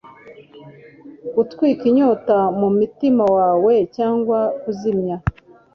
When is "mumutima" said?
2.59-3.23